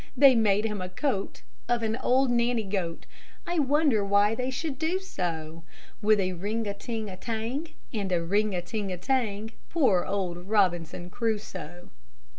[0.17, 3.05] They made him a coat Of an old Nanny goat.
[3.45, 5.63] I wonder why they should do so!
[6.01, 11.11] With a ring a ting tang, And a ring a ting tang, Poor old Robinson
[11.11, 11.89] Crusoe!